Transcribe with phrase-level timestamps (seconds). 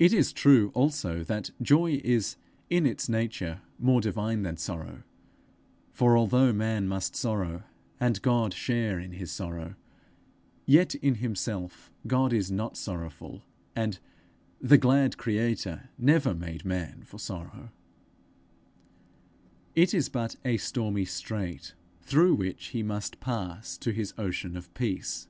[0.00, 2.34] It is true also that joy is
[2.70, 5.04] in its nature more divine than sorrow;
[5.92, 7.62] for, although man must sorrow,
[8.00, 9.76] and God share in his sorrow,
[10.66, 13.44] yet in himself God is not sorrowful,
[13.76, 14.00] and
[14.60, 17.70] the 'glad creator' never made man for sorrow:
[19.76, 24.74] it is but a stormy strait through which he must pass to his ocean of
[24.74, 25.28] peace.